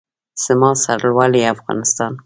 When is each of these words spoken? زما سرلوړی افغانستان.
زما 0.45 0.71
سرلوړی 0.83 1.41
افغانستان. 1.53 2.11